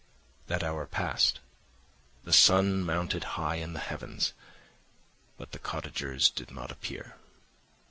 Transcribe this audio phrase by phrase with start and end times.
[0.47, 1.39] That hour passed,
[2.23, 4.33] the sun mounted high in the heavens,
[5.37, 7.17] but the cottagers did not appear.